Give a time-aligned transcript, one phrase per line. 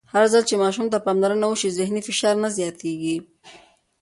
[0.13, 3.17] هرځل چې ماشوم ته پاملرنه وشي، ذهني فشار نه زیاتېږي.